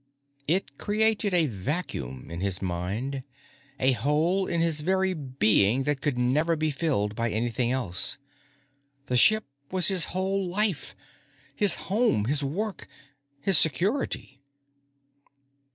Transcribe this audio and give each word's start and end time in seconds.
It 0.47 0.79
created 0.79 1.31
a 1.31 1.45
vacuum 1.45 2.31
in 2.31 2.41
his 2.41 2.59
mind, 2.59 3.21
a 3.79 3.91
hole 3.91 4.47
in 4.47 4.59
his 4.59 4.81
very 4.81 5.13
being 5.13 5.83
that 5.83 6.01
could 6.01 6.17
never 6.17 6.55
be 6.55 6.71
filled 6.71 7.15
by 7.15 7.29
anything 7.29 7.71
else. 7.71 8.17
The 9.05 9.15
ship 9.15 9.45
was 9.69 9.89
his 9.89 10.05
whole 10.05 10.47
life 10.47 10.95
his 11.55 11.75
home, 11.85 12.25
his 12.25 12.43
work, 12.43 12.87
his 13.41 13.59
security. 13.59 14.41